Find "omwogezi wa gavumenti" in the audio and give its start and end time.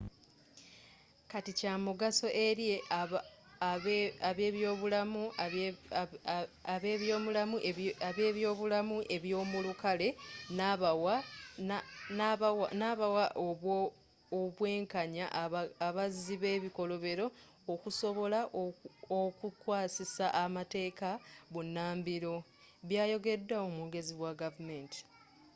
23.67-25.01